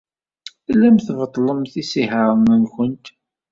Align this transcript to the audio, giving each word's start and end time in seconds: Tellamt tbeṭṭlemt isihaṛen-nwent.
Tellamt 0.65 1.05
tbeṭṭlemt 1.07 1.73
isihaṛen-nwent. 1.81 3.05